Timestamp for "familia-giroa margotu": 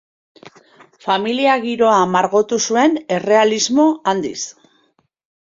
1.07-2.59